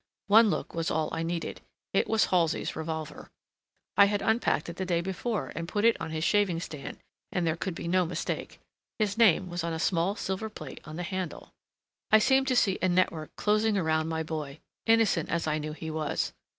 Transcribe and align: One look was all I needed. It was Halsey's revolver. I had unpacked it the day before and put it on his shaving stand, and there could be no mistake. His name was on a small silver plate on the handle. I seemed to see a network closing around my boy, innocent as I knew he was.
One 0.25 0.49
look 0.49 0.73
was 0.73 0.89
all 0.89 1.09
I 1.11 1.21
needed. 1.21 1.61
It 1.93 2.07
was 2.07 2.25
Halsey's 2.25 2.75
revolver. 2.75 3.29
I 3.95 4.05
had 4.05 4.23
unpacked 4.23 4.67
it 4.67 4.77
the 4.77 4.83
day 4.83 4.99
before 4.99 5.51
and 5.55 5.67
put 5.67 5.85
it 5.85 5.95
on 6.01 6.09
his 6.09 6.23
shaving 6.23 6.59
stand, 6.59 6.97
and 7.31 7.45
there 7.45 7.55
could 7.55 7.75
be 7.75 7.87
no 7.87 8.07
mistake. 8.07 8.59
His 8.97 9.15
name 9.15 9.47
was 9.47 9.63
on 9.63 9.73
a 9.73 9.79
small 9.79 10.15
silver 10.15 10.49
plate 10.49 10.81
on 10.85 10.95
the 10.95 11.03
handle. 11.03 11.51
I 12.09 12.17
seemed 12.17 12.47
to 12.47 12.55
see 12.55 12.79
a 12.81 12.89
network 12.89 13.35
closing 13.35 13.77
around 13.77 14.07
my 14.07 14.23
boy, 14.23 14.59
innocent 14.87 15.29
as 15.29 15.45
I 15.45 15.59
knew 15.59 15.71
he 15.73 15.91
was. 15.91 16.33